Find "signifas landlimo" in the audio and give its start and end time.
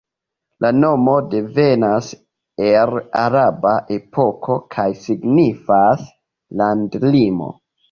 5.05-7.55